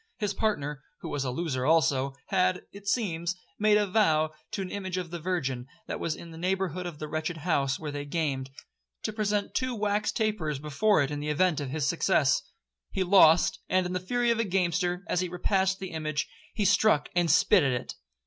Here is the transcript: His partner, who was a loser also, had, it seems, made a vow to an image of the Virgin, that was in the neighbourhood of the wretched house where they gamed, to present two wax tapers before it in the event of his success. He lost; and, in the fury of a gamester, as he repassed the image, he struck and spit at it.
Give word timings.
His 0.17 0.33
partner, 0.33 0.81
who 1.01 1.09
was 1.09 1.23
a 1.23 1.29
loser 1.29 1.63
also, 1.63 2.15
had, 2.29 2.63
it 2.71 2.87
seems, 2.87 3.35
made 3.59 3.77
a 3.77 3.85
vow 3.85 4.31
to 4.49 4.63
an 4.63 4.71
image 4.71 4.97
of 4.97 5.11
the 5.11 5.19
Virgin, 5.19 5.67
that 5.85 5.99
was 5.99 6.15
in 6.15 6.31
the 6.31 6.39
neighbourhood 6.39 6.87
of 6.87 6.97
the 6.97 7.07
wretched 7.07 7.37
house 7.37 7.79
where 7.79 7.91
they 7.91 8.03
gamed, 8.03 8.49
to 9.03 9.13
present 9.13 9.53
two 9.53 9.75
wax 9.75 10.11
tapers 10.11 10.57
before 10.57 11.03
it 11.03 11.11
in 11.11 11.19
the 11.19 11.29
event 11.29 11.59
of 11.59 11.69
his 11.69 11.85
success. 11.87 12.41
He 12.89 13.03
lost; 13.03 13.59
and, 13.69 13.85
in 13.85 13.93
the 13.93 13.99
fury 13.99 14.31
of 14.31 14.39
a 14.39 14.43
gamester, 14.43 15.03
as 15.07 15.19
he 15.19 15.29
repassed 15.29 15.77
the 15.77 15.91
image, 15.91 16.27
he 16.55 16.65
struck 16.65 17.09
and 17.15 17.29
spit 17.29 17.61
at 17.61 17.71
it. 17.79 17.93